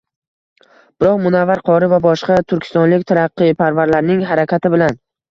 Biroq, 1.01 1.17
Munavvar 1.25 1.59
qori 1.67 1.89
va 1.91 1.99
boshqa 2.05 2.37
turkistonlik 2.53 3.05
taraqqiyparvarlarning 3.11 4.25
harakati 4.31 4.73
bilan 4.77 4.97